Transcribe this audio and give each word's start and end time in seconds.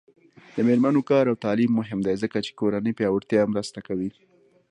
د 0.55 0.57
میرمنو 0.67 1.01
کار 1.11 1.25
او 1.31 1.35
تعلیم 1.45 1.71
مهم 1.79 1.99
دی 2.05 2.15
ځکه 2.23 2.37
چې 2.45 2.51
کورنۍ 2.59 2.91
پیاوړتیا 2.99 3.41
مرسته 3.53 3.79
ده. 3.99 4.09